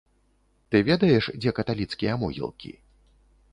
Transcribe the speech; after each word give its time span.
Ты 0.69 0.81
ведаеш, 0.87 1.27
дзе 1.45 1.53
каталіцкія 1.61 2.17
могілкі? 2.25 2.75